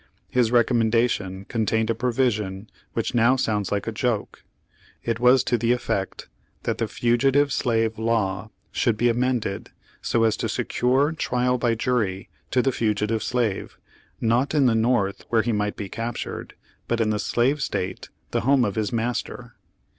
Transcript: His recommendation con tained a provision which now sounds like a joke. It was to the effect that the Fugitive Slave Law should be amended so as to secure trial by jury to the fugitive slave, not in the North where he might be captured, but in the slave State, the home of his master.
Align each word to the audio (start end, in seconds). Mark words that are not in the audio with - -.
His 0.29 0.51
recommendation 0.51 1.45
con 1.45 1.67
tained 1.67 1.91
a 1.91 1.93
provision 1.93 2.71
which 2.93 3.13
now 3.13 3.35
sounds 3.35 3.71
like 3.71 3.85
a 3.85 3.91
joke. 3.91 4.43
It 5.03 5.19
was 5.19 5.43
to 5.43 5.59
the 5.59 5.73
effect 5.73 6.27
that 6.63 6.79
the 6.79 6.87
Fugitive 6.87 7.53
Slave 7.53 7.99
Law 7.99 8.49
should 8.71 8.97
be 8.97 9.09
amended 9.09 9.69
so 10.01 10.23
as 10.23 10.35
to 10.37 10.49
secure 10.49 11.11
trial 11.11 11.59
by 11.59 11.75
jury 11.75 12.29
to 12.49 12.63
the 12.63 12.71
fugitive 12.71 13.21
slave, 13.21 13.77
not 14.19 14.55
in 14.55 14.65
the 14.65 14.73
North 14.73 15.23
where 15.29 15.43
he 15.43 15.51
might 15.51 15.75
be 15.75 15.87
captured, 15.87 16.55
but 16.87 16.99
in 16.99 17.11
the 17.11 17.19
slave 17.19 17.61
State, 17.61 18.09
the 18.31 18.41
home 18.41 18.65
of 18.65 18.73
his 18.73 18.91
master. 18.91 19.53